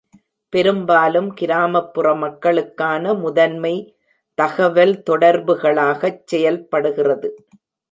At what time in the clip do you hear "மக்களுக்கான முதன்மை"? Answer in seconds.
2.15-3.73